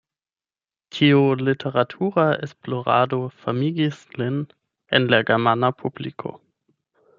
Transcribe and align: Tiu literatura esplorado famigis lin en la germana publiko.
Tiu 0.95 1.19
literatura 1.49 2.25
esplorado 2.47 3.21
famigis 3.43 4.01
lin 4.23 4.41
en 5.01 5.09
la 5.15 5.23
germana 5.31 5.73
publiko. 5.85 6.37